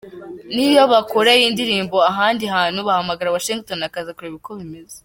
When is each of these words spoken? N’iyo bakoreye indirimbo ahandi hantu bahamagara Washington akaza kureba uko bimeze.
N’iyo 0.53 0.83
bakoreye 0.93 1.43
indirimbo 1.45 1.97
ahandi 2.11 2.43
hantu 2.55 2.79
bahamagara 2.87 3.33
Washington 3.35 3.79
akaza 3.87 4.15
kureba 4.17 4.37
uko 4.41 4.51
bimeze. 4.59 4.97